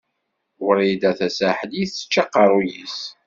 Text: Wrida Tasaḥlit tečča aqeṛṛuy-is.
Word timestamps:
Wrida 0.67 1.11
Tasaḥlit 1.19 1.89
tečča 1.95 2.21
aqeṛṛuy-is. 2.23 2.97